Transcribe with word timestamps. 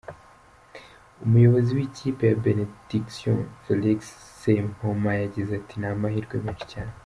Umuyobozi 1.25 1.69
w’ikipe 1.77 2.21
ya 2.29 2.37
Benediction, 2.45 3.37
Felix 3.63 3.99
Sempoma 4.41 5.11
yagize 5.23 5.51
ati 5.59 5.73
“Ni 5.77 5.87
amahirwe 5.93 6.35
menshi 6.45 6.65
cyane. 6.73 6.93